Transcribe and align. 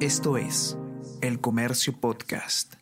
Esto 0.00 0.36
es 0.36 0.76
El 1.22 1.40
Comercio 1.40 1.98
Podcast. 1.98 2.74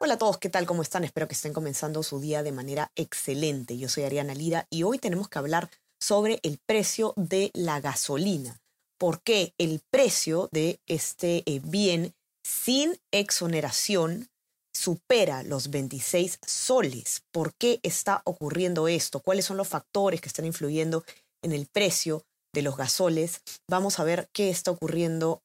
Hola 0.00 0.14
a 0.14 0.18
todos, 0.18 0.38
¿qué 0.38 0.48
tal? 0.48 0.64
¿Cómo 0.64 0.80
están? 0.80 1.04
Espero 1.04 1.28
que 1.28 1.34
estén 1.34 1.52
comenzando 1.52 2.02
su 2.02 2.18
día 2.18 2.42
de 2.42 2.50
manera 2.50 2.90
excelente. 2.96 3.76
Yo 3.76 3.90
soy 3.90 4.04
Ariana 4.04 4.32
Lira 4.32 4.66
y 4.70 4.84
hoy 4.84 4.98
tenemos 4.98 5.28
que 5.28 5.38
hablar 5.38 5.68
sobre 6.00 6.40
el 6.42 6.58
precio 6.64 7.12
de 7.16 7.50
la 7.52 7.78
gasolina. 7.78 8.58
¿Por 8.96 9.20
qué 9.20 9.52
el 9.58 9.82
precio 9.90 10.48
de 10.50 10.80
este 10.86 11.42
eh, 11.44 11.60
bien 11.62 12.14
sin 12.42 12.98
exoneración 13.12 14.30
supera 14.72 15.42
los 15.42 15.68
26 15.68 16.38
soles? 16.46 17.22
¿Por 17.32 17.52
qué 17.52 17.80
está 17.82 18.22
ocurriendo 18.24 18.88
esto? 18.88 19.20
¿Cuáles 19.20 19.44
son 19.44 19.58
los 19.58 19.68
factores 19.68 20.22
que 20.22 20.28
están 20.28 20.46
influyendo 20.46 21.04
en 21.42 21.52
el 21.52 21.66
precio 21.66 22.24
de 22.58 22.62
los 22.62 22.76
gasoles. 22.76 23.40
Vamos 23.68 24.00
a 24.00 24.04
ver 24.04 24.28
qué 24.32 24.50
está 24.50 24.72
ocurriendo 24.72 25.42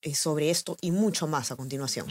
eh, 0.00 0.14
sobre 0.14 0.50
esto 0.50 0.76
y 0.80 0.92
mucho 0.92 1.26
más 1.26 1.50
a 1.50 1.56
continuación. 1.56 2.06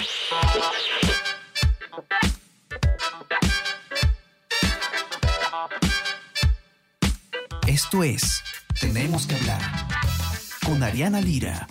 Esto 7.65 8.03
es 8.03 8.43
Tenemos 8.79 9.25
que 9.25 9.35
hablar 9.35 9.61
con 10.65 10.83
Ariana 10.83 11.21
Lira. 11.21 11.67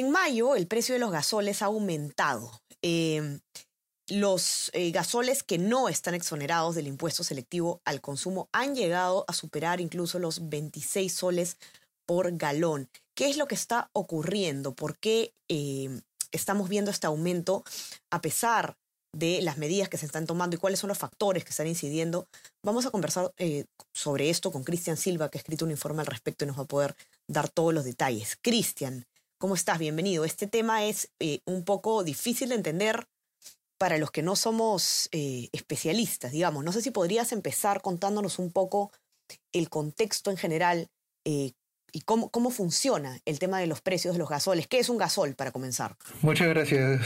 En 0.00 0.10
mayo 0.10 0.56
el 0.56 0.66
precio 0.66 0.94
de 0.94 0.98
los 0.98 1.12
gasoles 1.12 1.60
ha 1.60 1.66
aumentado. 1.66 2.62
Em, 2.80 3.40
los 4.08 4.70
eh, 4.72 4.92
gasoles 4.92 5.42
que 5.42 5.58
no 5.58 5.90
están 5.90 6.14
exonerados 6.14 6.74
del 6.74 6.86
impuesto 6.86 7.22
selectivo 7.22 7.82
al 7.84 8.00
consumo 8.00 8.48
han 8.50 8.74
llegado 8.74 9.26
a 9.28 9.34
superar 9.34 9.78
incluso 9.78 10.18
los 10.18 10.48
26 10.48 11.12
soles 11.12 11.58
por 12.06 12.34
galón. 12.38 12.88
¿Qué 13.14 13.28
es 13.28 13.36
lo 13.36 13.46
que 13.46 13.54
está 13.54 13.90
ocurriendo? 13.92 14.74
¿Por 14.74 14.96
qué 14.96 15.34
em, 15.48 16.00
estamos 16.32 16.70
viendo 16.70 16.90
este 16.90 17.06
aumento 17.06 17.62
a 18.10 18.22
pesar 18.22 18.78
de 19.14 19.42
las 19.42 19.58
medidas 19.58 19.90
que 19.90 19.98
se 19.98 20.06
están 20.06 20.24
tomando 20.24 20.56
y 20.56 20.58
cuáles 20.58 20.78
son 20.78 20.88
los 20.88 20.96
factores 20.96 21.44
que 21.44 21.50
están 21.50 21.66
incidiendo? 21.66 22.26
Vamos 22.64 22.86
a 22.86 22.90
conversar 22.90 23.34
eh, 23.36 23.66
sobre 23.92 24.30
esto 24.30 24.50
con 24.50 24.64
Cristian 24.64 24.96
Silva, 24.96 25.30
que 25.30 25.36
ha 25.36 25.42
escrito 25.42 25.66
un 25.66 25.72
informe 25.72 26.00
al 26.00 26.06
respecto 26.06 26.46
y 26.46 26.48
nos 26.48 26.58
va 26.58 26.62
a 26.62 26.68
poder 26.68 26.96
dar 27.28 27.50
todos 27.50 27.74
los 27.74 27.84
detalles. 27.84 28.38
Cristian, 28.40 29.04
¿Cómo 29.40 29.54
estás? 29.54 29.78
Bienvenido. 29.78 30.26
Este 30.26 30.46
tema 30.46 30.84
es 30.84 31.12
eh, 31.18 31.40
un 31.46 31.64
poco 31.64 32.04
difícil 32.04 32.50
de 32.50 32.56
entender 32.56 33.06
para 33.78 33.96
los 33.96 34.10
que 34.10 34.20
no 34.20 34.36
somos 34.36 35.08
eh, 35.12 35.48
especialistas, 35.52 36.32
digamos. 36.32 36.62
No 36.62 36.72
sé 36.72 36.82
si 36.82 36.90
podrías 36.90 37.32
empezar 37.32 37.80
contándonos 37.80 38.38
un 38.38 38.52
poco 38.52 38.92
el 39.52 39.70
contexto 39.70 40.30
en 40.30 40.36
general, 40.36 40.88
eh, 41.24 41.52
y 41.92 42.02
cómo, 42.02 42.30
cómo 42.30 42.50
funciona 42.50 43.18
el 43.24 43.38
tema 43.38 43.58
de 43.58 43.66
los 43.66 43.80
precios 43.80 44.14
de 44.14 44.18
los 44.18 44.28
gasoles. 44.28 44.66
¿Qué 44.66 44.78
es 44.78 44.90
un 44.90 44.98
gasol 44.98 45.34
para 45.34 45.52
comenzar? 45.52 45.96
Muchas 46.20 46.48
gracias, 46.48 47.00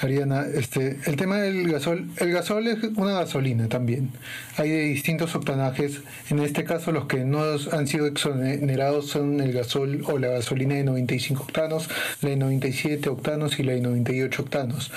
Ariana. 0.00 0.44
Este, 0.54 0.98
el 1.06 1.16
tema 1.16 1.38
del 1.38 1.70
gasol, 1.70 2.08
el 2.18 2.32
gasol 2.32 2.66
es 2.66 2.78
una 2.96 3.12
gasolina 3.12 3.68
también. 3.68 4.10
Hay 4.56 4.70
de 4.70 4.82
distintos 4.82 5.34
octanajes. 5.34 6.00
En 6.28 6.38
este 6.40 6.64
caso, 6.64 6.92
los 6.92 7.06
que 7.06 7.24
no 7.24 7.42
han 7.72 7.86
sido 7.86 8.06
exonerados 8.06 9.08
son 9.08 9.40
el 9.40 9.52
gasol 9.52 10.02
o 10.06 10.18
la 10.18 10.28
gasolina 10.28 10.74
de 10.74 10.84
95 10.84 11.42
octanos, 11.44 11.88
la 12.20 12.30
de 12.30 12.36
97 12.36 13.08
octanos 13.08 13.58
y 13.58 13.62
la 13.62 13.72
de 13.72 13.80
98 13.80 14.42
octanos. 14.42 14.92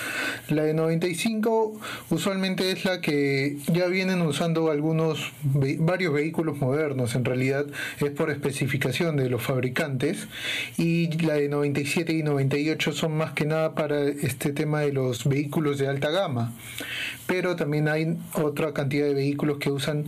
La 0.49 0.63
de 0.63 0.73
95 0.73 1.79
usualmente 2.09 2.71
es 2.71 2.85
la 2.85 2.99
que 3.01 3.57
ya 3.71 3.87
vienen 3.87 4.21
usando 4.21 4.69
algunos 4.69 5.31
varios 5.43 6.13
vehículos 6.13 6.57
modernos. 6.57 7.15
En 7.15 7.23
realidad 7.25 7.65
es 7.99 8.11
por 8.11 8.31
especificación 8.31 9.15
de 9.15 9.29
los 9.29 9.41
fabricantes 9.41 10.27
y 10.77 11.09
la 11.21 11.35
de 11.35 11.47
97 11.47 12.13
y 12.13 12.23
98 12.23 12.91
son 12.91 13.17
más 13.17 13.31
que 13.31 13.45
nada 13.45 13.75
para 13.75 14.03
este 14.03 14.51
tema 14.51 14.81
de 14.81 14.88
los 14.91 15.27
vehículos 15.27 15.77
de 15.77 15.87
alta 15.87 16.09
gama. 16.09 16.53
Pero 17.27 17.55
también 17.55 17.87
hay 17.87 18.17
otra 18.33 18.73
cantidad 18.73 19.05
de 19.05 19.13
vehículos 19.13 19.57
que 19.59 19.69
usan 19.71 20.05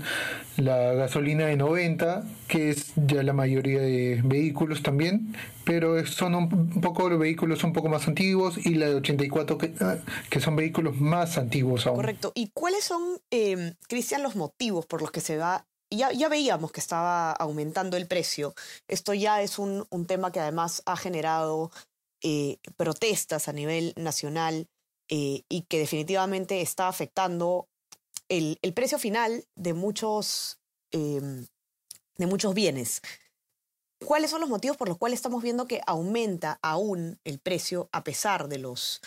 la 0.58 0.94
gasolina 0.94 1.46
de 1.46 1.58
90, 1.58 2.24
que 2.48 2.70
es 2.70 2.94
ya 2.96 3.24
la 3.24 3.34
mayoría 3.34 3.80
de 3.80 4.22
vehículos 4.24 4.84
también, 4.84 5.36
pero 5.64 6.06
son 6.06 6.36
un 6.36 6.82
poco 6.82 7.10
los 7.10 7.20
vehículos 7.20 7.64
un 7.64 7.74
poco 7.74 7.90
más 7.90 8.08
antiguos 8.08 8.58
y 8.66 8.76
la 8.76 8.88
de 8.88 8.96
84 8.96 9.58
que, 9.58 9.74
ah, 9.82 9.98
que 10.30 10.40
son 10.40 10.56
vehículos 10.56 11.00
más 11.00 11.38
antiguos 11.38 11.88
aún. 11.88 11.98
Correcto. 11.98 12.32
¿Y 12.36 12.50
cuáles 12.54 12.84
son, 12.84 13.02
eh, 13.32 13.74
Cristian, 13.88 14.24
los 14.24 14.36
motivos 14.36 14.86
por 14.86 15.02
los 15.02 15.12
que 15.12 15.22
se 15.22 15.38
va 15.38 15.66
ya, 15.92 16.12
ya 16.12 16.30
veíamos 16.30 16.72
que 16.72 16.80
estaba 16.80 17.32
aumentando 17.32 17.98
el 17.98 18.08
precio. 18.08 18.56
Esto 18.88 19.14
ya 19.14 19.42
es 19.42 19.60
un, 19.60 19.86
tema 20.08 20.32
que 20.32 20.40
además 20.40 20.82
ha 20.86 20.96
generado 20.96 21.72
eh, 22.24 22.58
protestas 22.78 23.48
a 23.48 23.54
nivel 23.54 23.94
nacional 23.96 24.68
eh, 25.10 25.44
y 25.50 25.64
que 25.64 25.80
definitivamente 25.80 26.62
está 26.62 26.88
afectando 26.88 27.68
el, 28.30 28.58
precio 28.74 28.98
final 28.98 29.46
de 29.56 29.74
muchos, 29.74 30.60
em, 30.92 31.48
de 32.18 32.28
muchos 32.28 32.54
bienes. 32.54 33.02
¿Cuáles 34.06 34.32
son 34.32 34.42
los 34.42 34.50
motivos 34.50 34.78
por 34.78 34.88
los 34.88 34.98
cuales 34.98 35.18
estamos 35.18 35.44
viendo 35.44 35.68
que 35.68 35.82
aumenta 35.86 36.60
aún 36.62 37.20
el 37.24 37.40
precio 37.40 37.90
a 37.92 38.04
pesar 38.04 38.48
de 38.48 38.58
los 38.58 39.02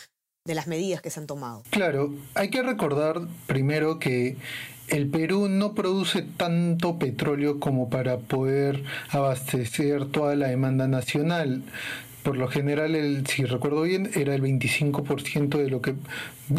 de 0.46 0.54
las 0.54 0.66
medidas 0.66 1.00
que 1.00 1.10
se 1.10 1.20
han 1.20 1.26
tomado? 1.26 1.62
Claro, 1.70 2.14
hay 2.34 2.50
que 2.50 2.62
recordar 2.62 3.22
primero 3.46 3.98
que 3.98 4.36
el 4.88 5.08
Perú 5.08 5.48
no 5.48 5.74
produce 5.74 6.22
tanto 6.22 6.98
petróleo 6.98 7.58
como 7.58 7.88
para 7.88 8.18
poder 8.18 8.84
abastecer 9.08 10.06
toda 10.06 10.36
la 10.36 10.48
demanda 10.48 10.86
nacional. 10.86 11.62
Por 12.24 12.38
lo 12.38 12.48
general, 12.48 12.94
el, 12.94 13.26
si 13.26 13.44
recuerdo 13.44 13.82
bien, 13.82 14.10
era 14.14 14.34
el 14.34 14.42
25% 14.42 15.58
de 15.58 15.68
lo 15.68 15.82
que 15.82 15.94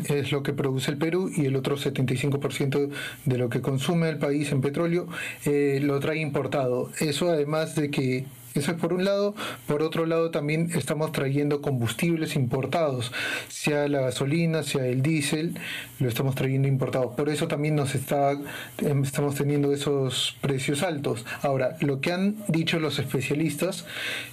es 0.07 0.31
lo 0.31 0.43
que 0.43 0.53
produce 0.53 0.91
el 0.91 0.97
Perú 0.97 1.31
y 1.35 1.45
el 1.45 1.55
otro 1.55 1.75
75% 1.75 2.89
de 3.25 3.37
lo 3.37 3.49
que 3.49 3.61
consume 3.61 4.09
el 4.09 4.19
país 4.19 4.51
en 4.51 4.61
petróleo 4.61 5.07
eh, 5.43 5.79
lo 5.81 5.99
trae 5.99 6.19
importado. 6.19 6.91
Eso 6.99 7.29
además 7.29 7.75
de 7.75 7.89
que 7.89 8.25
eso 8.55 8.71
es 8.71 8.77
por 8.77 8.93
un 8.93 9.03
lado. 9.03 9.35
Por 9.67 9.83
otro 9.83 10.05
lado, 10.05 10.31
también 10.31 10.71
estamos 10.75 11.11
trayendo 11.11 11.61
combustibles 11.61 12.35
importados, 12.35 13.11
sea 13.49 13.87
la 13.87 14.01
gasolina, 14.01 14.63
sea 14.63 14.85
el 14.87 15.01
diésel, 15.01 15.59
lo 15.99 16.07
estamos 16.07 16.35
trayendo 16.35 16.67
importado. 16.67 17.15
Por 17.15 17.29
eso 17.29 17.47
también 17.47 17.75
nos 17.75 17.95
está, 17.95 18.31
em, 18.79 19.03
estamos 19.03 19.35
teniendo 19.35 19.73
esos 19.73 20.37
precios 20.41 20.83
altos. 20.83 21.25
Ahora, 21.41 21.77
lo 21.81 21.99
que 21.99 22.11
han 22.11 22.37
dicho 22.47 22.79
los 22.79 22.99
especialistas 22.99 23.85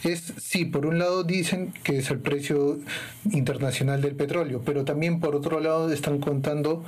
es, 0.05 0.33
sí, 0.39 0.65
por 0.65 0.87
un 0.87 0.99
lado 0.99 1.25
dicen 1.25 1.73
que 1.83 1.99
es 1.99 2.11
el 2.11 2.19
precio 2.19 2.79
internacional 3.31 4.01
del 4.03 4.15
petróleo, 4.15 4.63
pero 4.65 4.85
también 4.85 5.21
por 5.21 5.35
otro 5.35 5.61
lado 5.61 5.93
están 5.93 6.19
contando 6.19 6.85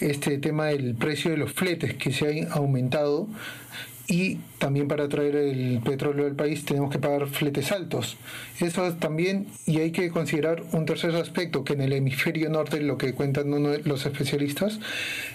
este 0.00 0.38
tema 0.38 0.66
del 0.66 0.94
precio 0.94 1.30
de 1.30 1.36
los 1.36 1.52
fletes 1.52 1.94
que 1.94 2.12
se 2.12 2.46
han 2.46 2.52
aumentado 2.52 3.28
y 4.10 4.38
también 4.58 4.88
para 4.88 5.08
traer 5.08 5.36
el 5.36 5.80
petróleo 5.84 6.24
del 6.24 6.34
país 6.34 6.64
tenemos 6.64 6.90
que 6.90 6.98
pagar 6.98 7.28
fletes 7.28 7.70
altos. 7.70 8.16
Eso 8.58 8.92
también, 8.94 9.46
y 9.66 9.78
hay 9.78 9.92
que 9.92 10.10
considerar 10.10 10.64
un 10.72 10.84
tercer 10.84 11.14
aspecto, 11.14 11.62
que 11.62 11.74
en 11.74 11.80
el 11.80 11.92
hemisferio 11.92 12.50
norte 12.50 12.80
lo 12.80 12.98
que 12.98 13.14
cuentan 13.14 13.50
los 13.84 14.06
especialistas 14.06 14.80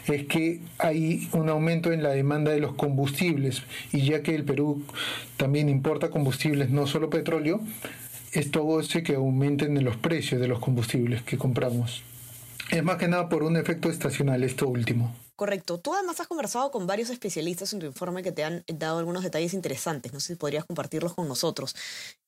es 0.07 0.25
que 0.25 0.59
hay 0.77 1.29
un 1.31 1.47
aumento 1.47 1.93
en 1.93 2.03
la 2.03 2.09
demanda 2.09 2.51
de 2.51 2.59
los 2.59 2.73
combustibles, 2.73 3.63
y 3.93 4.01
ya 4.01 4.21
que 4.21 4.35
el 4.35 4.43
Perú 4.43 4.83
también 5.37 5.69
importa 5.69 6.09
combustibles, 6.09 6.69
no 6.69 6.85
solo 6.85 7.09
petróleo, 7.09 7.61
esto 8.33 8.77
hace 8.77 9.03
que 9.03 9.15
aumenten 9.15 9.81
los 9.85 9.95
precios 9.95 10.41
de 10.41 10.49
los 10.49 10.59
combustibles 10.59 11.21
que 11.21 11.37
compramos. 11.37 12.03
Es 12.71 12.83
más 12.83 12.97
que 12.97 13.07
nada 13.07 13.29
por 13.29 13.43
un 13.43 13.55
efecto 13.55 13.89
estacional, 13.89 14.43
esto 14.43 14.67
último. 14.67 15.15
Correcto. 15.35 15.79
Tú 15.79 15.93
además 15.93 16.19
has 16.21 16.27
conversado 16.27 16.71
con 16.71 16.87
varios 16.87 17.09
especialistas 17.09 17.73
en 17.73 17.79
tu 17.79 17.85
informe 17.85 18.23
que 18.23 18.31
te 18.31 18.45
han 18.45 18.63
dado 18.67 18.99
algunos 18.99 19.23
detalles 19.23 19.53
interesantes. 19.53 20.13
No 20.13 20.21
sé 20.21 20.27
si 20.27 20.35
podrías 20.35 20.63
compartirlos 20.65 21.13
con 21.13 21.27
nosotros. 21.27 21.75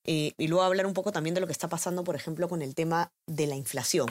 Eh, 0.03 0.33
y 0.37 0.47
luego 0.47 0.63
hablar 0.63 0.85
un 0.85 0.93
poco 0.93 1.11
también 1.11 1.33
de 1.33 1.39
lo 1.39 1.47
que 1.47 1.53
está 1.53 1.69
pasando, 1.69 2.03
por 2.03 2.15
ejemplo, 2.15 2.49
con 2.49 2.61
el 2.61 2.75
tema 2.75 3.13
de 3.25 3.47
la 3.47 3.55
inflación. 3.55 4.07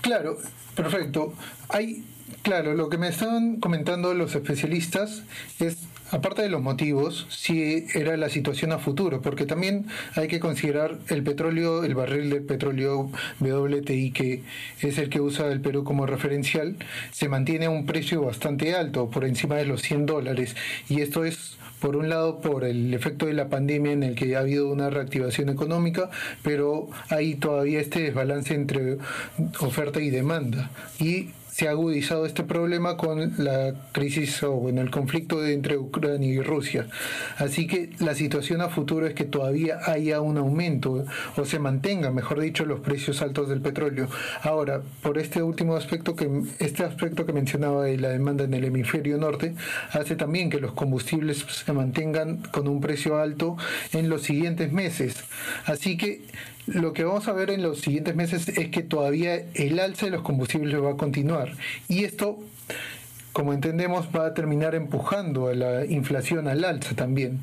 Claro, 0.00 0.38
perfecto. 0.74 1.34
Hay, 1.68 2.04
claro, 2.42 2.74
lo 2.74 2.88
que 2.88 2.98
me 2.98 3.08
estaban 3.08 3.56
comentando 3.60 4.14
los 4.14 4.34
especialistas 4.34 5.22
es 5.58 5.78
aparte 6.10 6.42
de 6.42 6.48
los 6.48 6.60
motivos, 6.60 7.26
si 7.30 7.86
era 7.94 8.16
la 8.16 8.28
situación 8.28 8.72
a 8.72 8.78
futuro, 8.78 9.22
porque 9.22 9.46
también 9.46 9.86
hay 10.16 10.26
que 10.26 10.40
considerar 10.40 10.98
el 11.08 11.22
petróleo, 11.22 11.84
el 11.84 11.94
barril 11.94 12.30
de 12.30 12.40
petróleo 12.40 13.10
WTI, 13.38 14.10
que 14.10 14.42
es 14.80 14.98
el 14.98 15.08
que 15.08 15.20
usa 15.20 15.46
el 15.52 15.60
Perú 15.60 15.84
como 15.84 16.06
referencial, 16.06 16.76
se 17.12 17.28
mantiene 17.28 17.66
a 17.66 17.70
un 17.70 17.86
precio 17.86 18.22
bastante 18.22 18.74
alto, 18.74 19.08
por 19.08 19.24
encima 19.24 19.56
de 19.56 19.66
los 19.66 19.82
100 19.82 20.06
dólares, 20.06 20.56
y 20.88 21.00
esto 21.00 21.24
es 21.24 21.58
por 21.80 21.96
un 21.96 22.08
lado 22.08 22.40
por 22.40 22.64
el 22.64 22.92
efecto 22.94 23.26
de 23.26 23.34
la 23.34 23.48
pandemia 23.48 23.92
en 23.92 24.02
el 24.02 24.14
que 24.14 24.36
ha 24.36 24.40
habido 24.40 24.70
una 24.70 24.90
reactivación 24.90 25.48
económica, 25.48 26.10
pero 26.42 26.88
hay 27.08 27.34
todavía 27.34 27.80
este 27.80 28.02
desbalance 28.02 28.54
entre 28.54 28.98
oferta 29.60 30.00
y 30.00 30.10
demanda. 30.10 30.70
Y 30.98 31.30
se 31.60 31.68
ha 31.68 31.72
agudizado 31.72 32.24
este 32.24 32.42
problema 32.42 32.96
con 32.96 33.34
la 33.36 33.74
crisis 33.92 34.42
o 34.42 34.52
bueno, 34.52 34.80
el 34.80 34.90
conflicto 34.90 35.46
entre 35.46 35.76
Ucrania 35.76 36.26
y 36.26 36.40
Rusia. 36.40 36.86
Así 37.36 37.66
que 37.66 37.90
la 37.98 38.14
situación 38.14 38.62
a 38.62 38.70
futuro 38.70 39.06
es 39.06 39.12
que 39.12 39.24
todavía 39.24 39.78
haya 39.84 40.22
un 40.22 40.38
aumento 40.38 41.04
o 41.36 41.44
se 41.44 41.58
mantenga, 41.58 42.10
mejor 42.12 42.40
dicho, 42.40 42.64
los 42.64 42.80
precios 42.80 43.20
altos 43.20 43.50
del 43.50 43.60
petróleo. 43.60 44.08
Ahora, 44.42 44.80
por 45.02 45.18
este 45.18 45.42
último 45.42 45.76
aspecto 45.76 46.16
que 46.16 46.30
este 46.60 46.82
aspecto 46.82 47.26
que 47.26 47.34
mencionaba 47.34 47.84
de 47.84 47.98
la 47.98 48.08
demanda 48.08 48.44
en 48.44 48.54
el 48.54 48.64
hemisferio 48.64 49.18
norte, 49.18 49.54
hace 49.92 50.16
también 50.16 50.48
que 50.48 50.60
los 50.60 50.72
combustibles 50.72 51.44
se 51.46 51.72
mantengan 51.74 52.38
con 52.52 52.68
un 52.68 52.80
precio 52.80 53.18
alto 53.18 53.58
en 53.92 54.08
los 54.08 54.22
siguientes 54.22 54.72
meses. 54.72 55.24
Así 55.66 55.98
que 55.98 56.22
lo 56.70 56.92
que 56.92 57.04
vamos 57.04 57.26
a 57.28 57.32
ver 57.32 57.50
en 57.50 57.62
los 57.62 57.80
siguientes 57.80 58.14
meses 58.14 58.48
es 58.48 58.68
que 58.68 58.82
todavía 58.82 59.44
el 59.54 59.78
alza 59.80 60.06
de 60.06 60.12
los 60.12 60.22
combustibles 60.22 60.80
va 60.82 60.92
a 60.92 60.96
continuar. 60.96 61.52
Y 61.88 62.04
esto, 62.04 62.38
como 63.32 63.52
entendemos, 63.52 64.08
va 64.14 64.26
a 64.26 64.34
terminar 64.34 64.74
empujando 64.74 65.48
a 65.48 65.54
la 65.54 65.84
inflación 65.84 66.46
al 66.46 66.64
alza 66.64 66.94
también. 66.94 67.40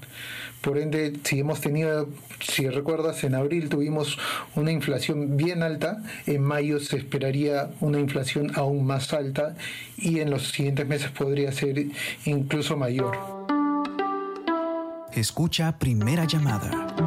Por 0.62 0.78
ende, 0.78 1.14
si 1.24 1.40
hemos 1.40 1.62
tenido, 1.62 2.10
si 2.40 2.68
recuerdas, 2.70 3.24
en 3.24 3.36
abril 3.36 3.70
tuvimos 3.70 4.18
una 4.56 4.72
inflación 4.72 5.38
bien 5.38 5.62
alta, 5.62 6.04
en 6.26 6.42
mayo 6.42 6.80
se 6.80 6.98
esperaría 6.98 7.70
una 7.80 8.00
inflación 8.00 8.52
aún 8.56 8.86
más 8.86 9.14
alta 9.14 9.56
y 9.98 10.20
en 10.20 10.30
los 10.30 10.50
siguientes 10.50 10.88
meses 10.88 11.12
podría 11.12 11.52
ser 11.52 11.86
incluso 12.26 12.76
mayor. 12.76 13.18
Escucha 15.14 15.78
Primera 15.78 16.26
Llamada. 16.26 17.07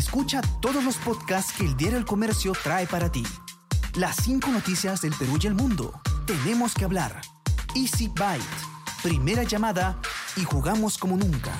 Escucha 0.00 0.40
todos 0.62 0.82
los 0.82 0.96
podcasts 0.96 1.52
que 1.52 1.62
el 1.62 1.76
Diario 1.76 1.98
El 1.98 2.06
Comercio 2.06 2.52
trae 2.52 2.86
para 2.86 3.12
ti. 3.12 3.22
Las 3.96 4.16
cinco 4.16 4.50
noticias 4.50 5.02
del 5.02 5.12
Perú 5.12 5.38
y 5.38 5.46
el 5.46 5.54
mundo. 5.54 6.00
Tenemos 6.26 6.72
que 6.72 6.86
hablar 6.86 7.20
Easy 7.74 8.08
Byte, 8.08 8.42
primera 9.02 9.42
llamada 9.42 10.00
y 10.36 10.44
jugamos 10.44 10.96
como 10.96 11.18
nunca. 11.18 11.52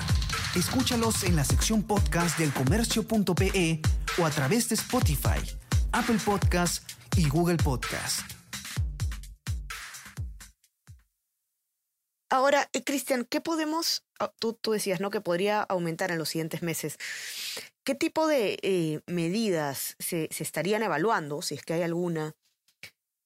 Escúchalos 0.55 1.23
en 1.23 1.35
la 1.35 1.45
sección 1.45 1.83
podcast 1.83 2.39
del 2.39 2.51
comercio.pe 2.51 3.79
o 4.17 4.25
a 4.25 4.29
través 4.31 4.69
de 4.69 4.73
Spotify, 4.73 5.39
Apple 5.91 6.17
Podcast 6.25 6.89
y 7.15 7.29
Google 7.29 7.57
Podcast. 7.57 8.21
Ahora, 12.31 12.67
eh, 12.73 12.83
Cristian, 12.83 13.27
¿qué 13.29 13.39
podemos, 13.39 14.03
tú, 14.29 14.53
tú, 14.53 14.71
decías, 14.71 14.99
¿no? 14.99 15.09
Que 15.09 15.21
podría 15.21 15.61
aumentar 15.61 16.11
en 16.11 16.17
los 16.17 16.29
siguientes 16.29 16.61
meses. 16.61 16.97
¿Qué 17.83 17.95
tipo 17.95 18.27
de 18.27 18.59
eh, 18.61 19.01
medidas 19.07 19.95
se, 19.99 20.27
se, 20.31 20.43
estarían 20.43 20.83
evaluando, 20.83 21.41
si 21.41 21.55
es 21.55 21.63
que 21.63 21.73
hay 21.73 21.81
alguna, 21.81 22.35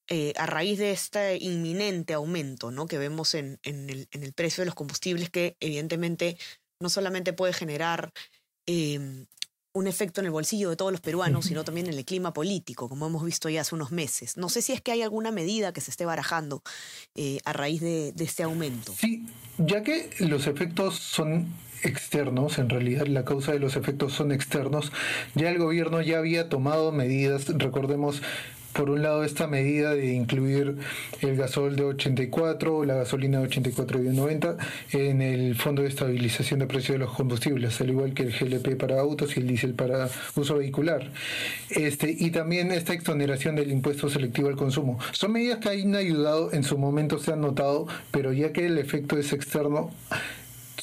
eh, 0.08 0.32
a 0.36 0.46
raíz 0.46 0.78
de 0.78 0.92
este 0.92 1.36
inminente 1.40 2.14
aumento 2.14 2.70
¿no? 2.70 2.86
que 2.86 2.96
vemos 2.96 3.34
en, 3.34 3.58
en, 3.64 3.90
el, 3.90 4.32
precio 4.34 4.62
de 4.62 4.66
los 4.66 4.74
combustibles, 4.74 5.30
que 5.30 5.56
evidentemente 5.58 6.38
no 6.80 6.88
solamente 6.88 7.32
puede 7.32 7.52
generar 7.52 8.12
eh, 8.66 9.26
un 9.76 9.86
efecto 9.86 10.22
en 10.22 10.26
el 10.26 10.32
bolsillo 10.32 10.70
de 10.70 10.76
todos 10.76 10.90
los 10.90 11.02
peruanos, 11.02 11.44
sino 11.44 11.62
también 11.64 11.86
en 11.86 11.94
el 11.94 12.04
clima 12.04 12.32
político, 12.32 12.88
como 12.88 13.06
hemos 13.06 13.24
visto 13.24 13.48
ya 13.48 13.60
hace 13.60 13.74
unos 13.74 13.92
meses. 13.92 14.36
No 14.36 14.48
sé 14.48 14.62
si 14.62 14.72
es 14.72 14.80
que 14.80 14.92
hay 14.92 15.02
alguna 15.02 15.30
medida 15.30 15.72
que 15.72 15.82
se 15.82 15.90
esté 15.90 16.06
barajando 16.06 16.62
eh, 17.14 17.38
a 17.44 17.52
raíz 17.52 17.82
de, 17.82 18.12
de 18.12 18.24
este 18.24 18.42
aumento. 18.42 18.94
Sí, 18.98 19.26
ya 19.58 19.82
que 19.82 20.10
los 20.18 20.46
efectos 20.46 20.98
son 20.98 21.52
externos, 21.82 22.58
en 22.58 22.70
realidad 22.70 23.06
la 23.06 23.24
causa 23.24 23.52
de 23.52 23.58
los 23.58 23.76
efectos 23.76 24.14
son 24.14 24.32
externos, 24.32 24.92
ya 25.34 25.50
el 25.50 25.58
gobierno 25.58 26.00
ya 26.00 26.18
había 26.18 26.48
tomado 26.48 26.90
medidas, 26.90 27.46
recordemos 27.58 28.22
por 28.76 28.90
un 28.90 29.02
lado 29.02 29.24
esta 29.24 29.46
medida 29.46 29.94
de 29.94 30.12
incluir 30.12 30.76
el 31.22 31.36
gasol 31.36 31.76
de 31.76 31.84
84 31.84 32.76
o 32.76 32.84
la 32.84 32.94
gasolina 32.94 33.38
de 33.38 33.46
84 33.46 34.02
y 34.02 34.08
90 34.08 34.56
en 34.92 35.22
el 35.22 35.54
Fondo 35.56 35.80
de 35.80 35.88
Estabilización 35.88 36.60
de 36.60 36.66
Precios 36.66 36.98
de 36.98 36.98
los 36.98 37.14
Combustibles, 37.14 37.80
al 37.80 37.90
igual 37.90 38.12
que 38.12 38.24
el 38.24 38.32
GLP 38.32 38.76
para 38.76 39.00
autos 39.00 39.36
y 39.36 39.40
el 39.40 39.46
diésel 39.46 39.72
para 39.72 40.10
uso 40.34 40.58
vehicular. 40.58 41.10
Este, 41.70 42.14
y 42.16 42.30
también 42.30 42.70
esta 42.70 42.92
exoneración 42.92 43.56
del 43.56 43.72
impuesto 43.72 44.10
selectivo 44.10 44.48
al 44.48 44.56
consumo. 44.56 44.98
Son 45.12 45.32
medidas 45.32 45.58
que 45.58 45.70
han 45.70 45.94
ayudado, 45.94 46.52
en 46.52 46.62
su 46.62 46.76
momento 46.76 47.18
se 47.18 47.32
han 47.32 47.40
notado, 47.40 47.86
pero 48.10 48.32
ya 48.34 48.52
que 48.52 48.66
el 48.66 48.76
efecto 48.76 49.18
es 49.18 49.32
externo, 49.32 49.90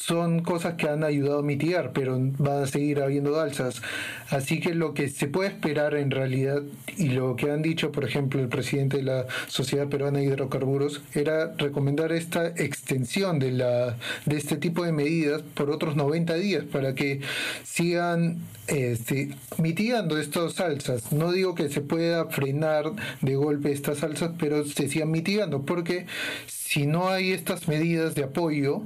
son 0.06 0.42
cosas 0.42 0.74
que 0.74 0.90
han 0.90 1.06
ayudado 1.06 1.40
a 1.40 1.44
mitigar, 1.44 1.94
pero 1.94 2.18
van 2.20 2.64
a 2.64 2.68
seguir 2.68 3.02
habiendo 3.02 3.40
alzas. 3.40 3.82
Así 4.30 4.60
que 4.60 4.76
lo 4.76 4.94
que 4.94 5.08
se 5.08 5.28
puede 5.28 5.48
esperar 5.48 5.96
en 5.96 6.12
realidad, 6.12 6.62
y 6.98 7.10
lo 7.10 7.38
que 7.38 7.50
han 7.50 7.62
dicho, 7.62 7.94
por 7.94 8.04
ejemplo, 8.04 8.42
el 8.42 8.50
presidente 8.50 8.98
de 8.98 9.04
la 9.04 9.28
Sociedad 9.48 9.88
Peruana 9.88 10.20
de 10.20 10.26
Hidrocarburos, 10.26 11.02
era 11.14 11.54
recomendar 11.58 12.12
esta 12.12 12.48
extensión 12.48 13.40
de, 13.40 13.52
la, 13.52 13.96
de 14.26 14.36
este 14.36 14.58
tipo 14.58 14.84
de 14.84 14.92
medidas 14.92 15.42
por 15.42 15.70
otros 15.70 15.96
90 15.96 16.34
días 16.34 16.66
para 16.66 16.96
que 16.96 17.22
sigan 17.64 18.40
este, 18.68 19.30
mitigando 19.58 20.18
estas 20.18 20.60
alzas. 20.60 21.14
No 21.14 21.32
digo 21.32 21.56
que 21.56 21.70
se 21.70 21.80
pueda 21.80 22.26
frenar 22.26 22.92
de 23.22 23.36
golpe 23.38 23.72
estas 23.72 24.04
alzas, 24.04 24.32
pero 24.38 24.66
se 24.66 24.90
sigan 24.90 25.12
mitigando, 25.12 25.62
porque 25.62 26.08
si 26.46 26.88
no 26.88 27.08
hay 27.08 27.32
estas 27.32 27.70
medidas 27.70 28.16
de 28.16 28.26
apoyo, 28.26 28.82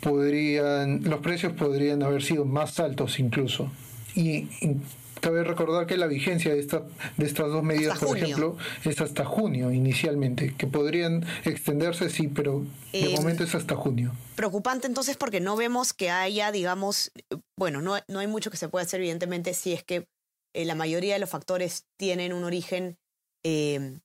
podrían, 0.00 1.02
los 1.04 1.20
precios 1.20 1.52
podrían 1.52 2.02
haber 2.02 2.22
sido 2.22 2.44
más 2.44 2.78
altos 2.80 3.18
incluso. 3.18 3.70
Y, 4.14 4.48
cabe 5.20 5.42
recordar 5.42 5.86
que 5.86 5.96
la 5.96 6.06
vigencia 6.06 6.54
de, 6.54 6.60
esta, 6.60 6.84
de 7.16 7.26
estas 7.26 7.48
dos 7.48 7.64
medidas, 7.64 7.98
por 7.98 8.16
ejemplo, 8.16 8.56
es 8.84 9.00
hasta 9.00 9.24
junio 9.24 9.72
inicialmente, 9.72 10.54
que 10.56 10.68
podrían 10.68 11.26
extenderse, 11.44 12.08
sí, 12.08 12.28
pero 12.28 12.64
de 12.92 13.00
eh, 13.00 13.16
momento 13.16 13.42
es 13.42 13.52
hasta 13.56 13.74
junio. 13.74 14.12
Preocupante 14.36 14.86
entonces 14.86 15.16
porque 15.16 15.40
no 15.40 15.56
vemos 15.56 15.92
que 15.92 16.10
haya, 16.10 16.52
digamos, 16.52 17.10
bueno, 17.56 17.82
no, 17.82 17.98
no 18.06 18.20
hay 18.20 18.28
mucho 18.28 18.52
que 18.52 18.56
se 18.56 18.68
pueda 18.68 18.84
hacer 18.84 19.00
evidentemente 19.00 19.54
si 19.54 19.72
es 19.72 19.82
que 19.82 20.06
eh, 20.54 20.64
la 20.64 20.76
mayoría 20.76 21.14
de 21.14 21.20
los 21.20 21.30
factores 21.30 21.84
tienen 21.98 22.32
un 22.32 22.44
origen 22.44 22.96
eh, 23.44 23.98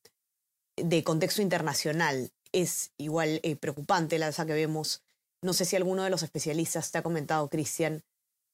de 0.77 1.03
contexto 1.03 1.43
internacional. 1.43 2.31
Es 2.51 2.91
igual 2.97 3.39
preocupante 3.59 4.17
la 4.19 4.27
alza 4.27 4.47
que 4.47 4.53
vemos 4.53 5.02
no 5.43 5.53
sé 5.53 5.65
si 5.65 5.75
alguno 5.75 6.03
de 6.03 6.09
los 6.09 6.23
especialistas 6.23 6.91
te 6.91 6.97
ha 6.97 7.03
comentado, 7.03 7.50
Cristian, 7.50 8.03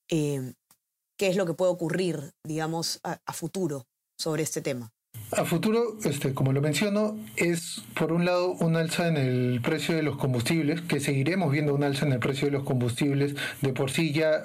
eh, 0.10 0.54
qué 1.18 1.28
es 1.28 1.36
lo 1.36 1.46
que 1.46 1.54
puede 1.54 1.72
ocurrir, 1.72 2.32
digamos, 2.44 3.00
a, 3.04 3.34
futuro 3.34 3.88
sobre 4.18 4.44
este 4.44 4.62
tema. 4.62 4.92
A 5.32 5.46
futuro, 5.46 5.98
este, 6.04 6.34
como 6.34 6.54
lo 6.54 6.62
menciono, 6.62 7.18
es 7.36 7.84
por 7.94 8.12
un 8.12 8.26
lado 8.26 8.54
un 8.54 8.76
alza 8.76 9.08
en 9.08 9.18
el 9.18 9.62
precio 9.62 9.96
de 9.96 10.02
los 10.02 10.18
combustibles, 10.18 10.82
que 10.82 11.00
seguiremos 11.00 11.52
viendo 11.52 11.74
un 11.74 11.84
alza 11.84 12.06
en 12.06 12.14
el 12.14 12.20
precio 12.20 12.46
de 12.46 12.52
los 12.52 12.64
combustibles. 12.64 13.36
De 13.62 13.74
por 13.74 13.92
sí 13.92 14.14
ya 14.14 14.44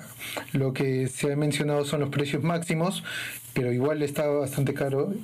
lo 0.52 0.72
que 0.72 1.08
se 1.08 1.32
ha 1.32 1.36
mencionado 1.36 1.84
son 1.84 2.00
los 2.00 2.10
precios 2.10 2.42
máximos, 2.42 3.02
pero 3.54 3.72
igual 3.72 4.02
está 4.02 4.26
bastante 4.26 4.74
caro 4.74 5.14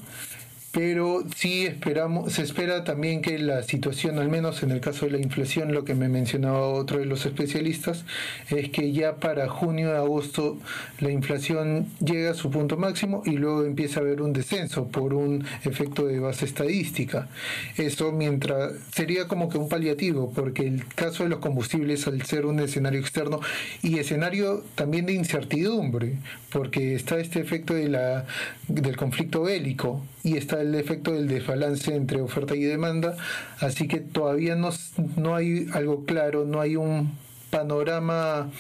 pero 0.73 1.25
sí 1.35 1.67
esperamos, 1.67 2.33
se 2.33 2.43
espera 2.43 2.85
también 2.85 3.23
que 3.23 3.39
la 3.41 3.65
situación, 3.65 4.19
al 4.21 4.29
menos 4.29 4.63
en 4.63 4.71
el 4.71 4.81
caso 4.81 5.05
de 5.05 5.13
la 5.13 5.19
inflación, 5.19 5.73
lo 5.73 5.85
que 5.85 5.97
me 5.97 6.09
mencionaba 6.09 6.69
otro 6.69 6.99
de 7.01 7.07
los 7.07 7.27
especialistas, 7.27 8.05
es 8.51 8.71
que 8.71 8.93
ya 8.93 9.17
para 9.17 9.49
junio, 9.49 9.97
agosto, 9.97 10.59
la 11.01 11.11
inflación 11.11 11.89
llega 11.99 12.31
a 12.31 12.35
su 12.35 12.51
punto 12.51 12.77
máximo 12.77 13.23
y 13.27 13.33
luego 13.33 13.65
empieza 13.65 13.99
a 13.99 14.05
haber 14.05 14.23
un 14.23 14.33
descenso 14.33 14.87
por 14.87 15.13
un 15.13 15.45
efecto 15.65 16.07
de 16.07 16.21
base 16.21 16.45
estadística. 16.45 17.29
Eso 17.77 18.13
mientras 18.13 18.75
sería 18.93 19.27
como 19.27 19.49
que 19.49 19.59
un 19.59 19.69
paliativo, 19.69 20.33
porque 20.33 20.69
el 20.69 20.87
caso 20.87 21.25
de 21.25 21.31
los 21.31 21.41
combustibles, 21.41 22.07
al 22.07 22.23
ser 22.23 22.47
un 22.47 22.61
escenario 22.61 23.01
externo 23.01 23.41
y 23.83 23.99
escenario 23.99 24.63
también 24.77 25.07
de 25.07 25.15
incertidumbre, 25.15 26.19
porque 26.53 26.95
está 26.95 27.19
este 27.19 27.41
efecto 27.41 27.75
de 27.75 27.89
la, 27.89 28.27
del 28.69 28.97
conflicto 28.97 29.43
bélico 29.43 30.01
y 30.23 30.37
está 30.37 30.61
el 30.61 30.75
efecto 30.75 31.13
del 31.13 31.29
desbalance 31.29 31.95
entre 31.95 32.21
oferta 32.21 32.55
y 32.55 32.63
demanda, 32.63 33.17
así 33.61 33.89
que 33.89 34.01
todavía 34.01 34.55
no, 34.55 34.71
no 35.17 35.35
hay 35.35 35.69
algo 35.73 36.05
claro, 36.05 36.45
no 36.45 36.61
hay 36.61 36.77
un 36.77 37.17
panorama 37.51 38.51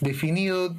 definido 0.00 0.74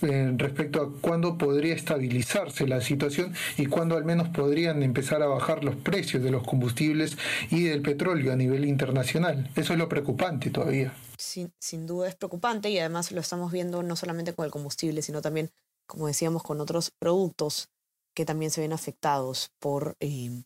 respecto 0.00 0.80
a 0.80 1.00
cuándo 1.00 1.36
podría 1.36 1.74
estabilizarse 1.74 2.68
la 2.68 2.80
situación 2.80 3.34
y 3.58 3.66
cuándo 3.66 3.96
al 3.96 4.04
menos 4.04 4.28
podrían 4.28 4.82
empezar 4.82 5.22
a 5.22 5.26
bajar 5.26 5.64
los 5.64 5.74
precios 5.74 6.22
de 6.22 6.30
los 6.30 6.44
combustibles 6.44 7.18
y 7.50 7.64
del 7.64 7.82
petróleo 7.82 8.32
a 8.32 8.36
nivel 8.36 8.64
internacional. 8.64 9.50
Eso 9.56 9.72
es 9.72 9.78
lo 9.78 9.88
preocupante 9.88 10.50
todavía. 10.50 10.94
Sin, 11.18 11.52
sin 11.58 11.86
duda 11.86 12.08
es 12.08 12.14
preocupante 12.14 12.70
y 12.70 12.78
además 12.78 13.10
lo 13.10 13.20
estamos 13.20 13.50
viendo 13.50 13.82
no 13.82 13.96
solamente 13.96 14.32
con 14.34 14.44
el 14.44 14.52
combustible, 14.52 15.02
sino 15.02 15.20
también, 15.20 15.50
como 15.86 16.06
decíamos, 16.06 16.44
con 16.44 16.60
otros 16.60 16.92
productos 16.96 17.68
que 18.14 18.24
también 18.24 18.50
se 18.50 18.60
ven 18.60 18.72
afectados 18.72 19.50
por, 19.58 19.96
eh, 20.00 20.42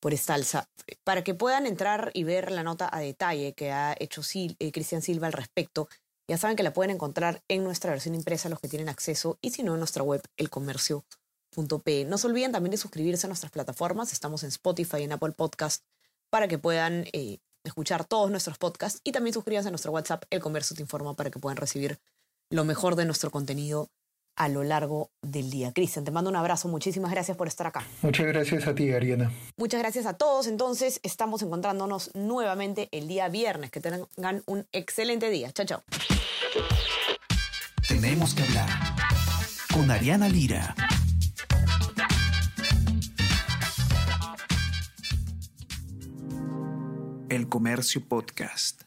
por 0.00 0.14
esta 0.14 0.34
alza. 0.34 0.68
Para 1.02 1.24
que 1.24 1.34
puedan 1.34 1.66
entrar 1.66 2.10
y 2.14 2.24
ver 2.24 2.50
la 2.50 2.62
nota 2.62 2.88
a 2.92 3.00
detalle 3.00 3.54
que 3.54 3.72
ha 3.72 3.96
hecho 3.98 4.22
eh, 4.34 4.72
Cristian 4.72 5.02
Silva 5.02 5.26
al 5.26 5.32
respecto, 5.32 5.88
ya 6.28 6.38
saben 6.38 6.56
que 6.56 6.62
la 6.62 6.72
pueden 6.72 6.94
encontrar 6.94 7.42
en 7.48 7.64
nuestra 7.64 7.90
versión 7.90 8.14
impresa 8.14 8.48
los 8.48 8.60
que 8.60 8.68
tienen 8.68 8.88
acceso 8.88 9.38
y 9.42 9.50
si 9.50 9.62
no 9.62 9.74
en 9.74 9.80
nuestra 9.80 10.02
web 10.02 10.22
elcomercio.p. 10.36 12.04
No 12.06 12.18
se 12.18 12.26
olviden 12.26 12.52
también 12.52 12.70
de 12.70 12.78
suscribirse 12.78 13.26
a 13.26 13.28
nuestras 13.28 13.52
plataformas. 13.52 14.12
Estamos 14.12 14.42
en 14.42 14.48
Spotify 14.48 14.98
y 15.00 15.02
en 15.04 15.12
Apple 15.12 15.32
Podcast 15.32 15.84
para 16.30 16.48
que 16.48 16.58
puedan 16.58 17.06
eh, 17.12 17.38
escuchar 17.64 18.04
todos 18.04 18.30
nuestros 18.30 18.58
podcasts 18.58 19.00
y 19.04 19.12
también 19.12 19.34
suscríbanse 19.34 19.68
a 19.68 19.70
nuestro 19.70 19.92
WhatsApp 19.92 20.24
El 20.30 20.40
Comercio 20.40 20.74
Te 20.74 20.82
Informa 20.82 21.14
para 21.14 21.30
que 21.30 21.38
puedan 21.38 21.56
recibir 21.56 21.98
lo 22.50 22.64
mejor 22.64 22.96
de 22.96 23.04
nuestro 23.04 23.30
contenido 23.30 23.90
a 24.36 24.48
lo 24.48 24.64
largo 24.64 25.10
del 25.22 25.50
día. 25.50 25.72
Cristian, 25.72 26.04
te 26.04 26.10
mando 26.10 26.30
un 26.30 26.36
abrazo. 26.36 26.68
Muchísimas 26.68 27.10
gracias 27.10 27.36
por 27.36 27.48
estar 27.48 27.66
acá. 27.66 27.84
Muchas 28.02 28.26
gracias 28.26 28.66
a 28.66 28.74
ti, 28.74 28.92
Ariana. 28.92 29.32
Muchas 29.56 29.80
gracias 29.80 30.06
a 30.06 30.14
todos. 30.14 30.46
Entonces, 30.46 31.00
estamos 31.02 31.42
encontrándonos 31.42 32.10
nuevamente 32.14 32.88
el 32.92 33.08
día 33.08 33.28
viernes. 33.28 33.70
Que 33.70 33.80
tengan 33.80 34.42
un 34.46 34.66
excelente 34.72 35.30
día. 35.30 35.52
Chao, 35.52 35.66
chao. 35.66 35.82
Tenemos 37.88 38.34
que 38.34 38.42
hablar 38.42 38.68
con 39.72 39.90
Ariana 39.90 40.28
Lira. 40.28 40.74
El 47.28 47.48
Comercio 47.48 48.06
Podcast. 48.06 48.83